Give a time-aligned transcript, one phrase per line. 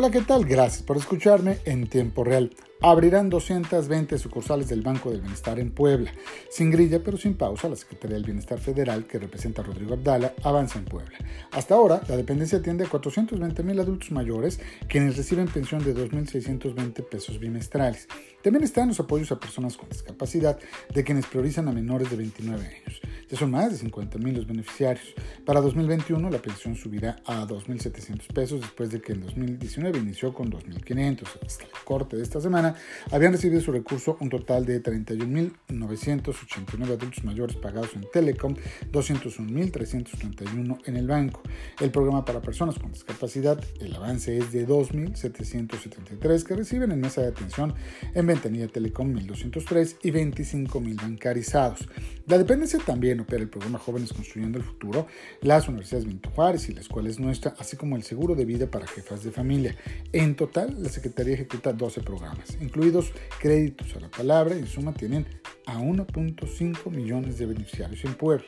[0.00, 0.44] Hola, ¿qué tal?
[0.44, 2.52] Gracias por escucharme en tiempo real.
[2.80, 6.12] Abrirán 220 sucursales del Banco del Bienestar en Puebla.
[6.48, 10.32] Sin grilla, pero sin pausa, la Secretaría del Bienestar Federal, que representa a Rodrigo Abdala,
[10.44, 11.18] avanza en Puebla.
[11.50, 17.04] Hasta ahora, la dependencia atiende a 420 mil adultos mayores, quienes reciben pensión de 2.620
[17.08, 18.06] pesos bimestrales.
[18.42, 20.60] También están los apoyos a personas con discapacidad,
[20.94, 23.00] de quienes priorizan a menores de 29 años.
[23.28, 25.14] Ya son más de 50 mil los beneficiarios.
[25.44, 30.50] Para 2021, la pensión subirá a 2.700 pesos después de que en 2019 inició con
[30.50, 31.26] 2.500.
[31.44, 32.67] Hasta el corte de esta semana,
[33.10, 38.54] habían recibido su recurso un total de 31.989 adultos mayores pagados en Telecom,
[38.92, 41.42] 201.331 en el banco.
[41.80, 47.22] El programa para personas con discapacidad, el avance es de 2.773 que reciben en mesa
[47.22, 47.74] de atención
[48.14, 51.88] en Ventanilla Telecom 1.203 y 25.000 bancarizados.
[52.26, 55.06] La dependencia también opera el programa Jóvenes Construyendo el Futuro,
[55.42, 58.66] las universidades Benito Juárez y la Escuela es Nuestra, así como el seguro de vida
[58.66, 59.76] para jefas de familia.
[60.12, 65.26] En total, la Secretaría ejecuta 12 programas, incluidos créditos a la palabra, en suma tienen
[65.66, 68.46] a 1.5 millones de beneficiarios en Puebla.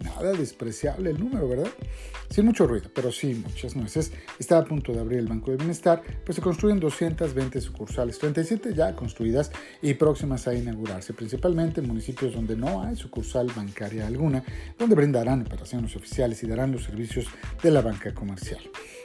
[0.00, 1.70] Nada despreciable el número, ¿verdad?
[2.28, 4.12] Sin mucho ruido, pero sí muchas nueces.
[4.38, 8.74] Está a punto de abrir el Banco de Bienestar, pues se construyen 220 sucursales, 37
[8.74, 14.42] ya construidas y próximas a inaugurarse, principalmente en municipios donde no hay sucursal bancaria alguna,
[14.78, 17.26] donde brindarán operaciones oficiales y darán los servicios
[17.62, 18.60] de la banca comercial.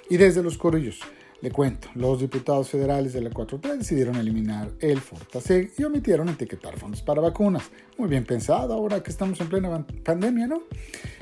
[0.10, 1.00] Y desde los Corillos,
[1.42, 6.78] le cuento, los diputados federales de la 4T decidieron eliminar el Fortaseg y omitieron etiquetar
[6.78, 7.64] fondos para vacunas.
[7.98, 10.64] Muy bien pensado ahora que estamos en plena pandemia, ¿no?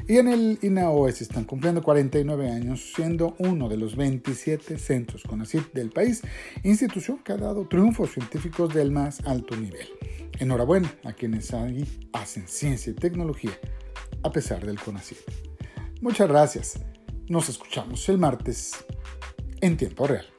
[0.08, 5.74] Y en el INAOS están cumpliendo 49 años, siendo uno de los 27 centros CONACYT
[5.74, 6.24] del país,
[6.64, 9.88] institución que ha dado triunfos científicos del más alto nivel.
[10.40, 13.52] Enhorabuena a quienes ahí hacen ciencia y tecnología,
[14.24, 15.20] a pesar del CONACYT.
[16.02, 16.80] Muchas gracias.
[17.28, 18.86] Nos escuchamos el martes
[19.62, 20.37] en tiempo real.